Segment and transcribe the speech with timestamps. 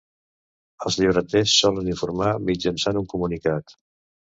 [0.89, 3.79] Els llibreters solen informar mitjançant un comunicat.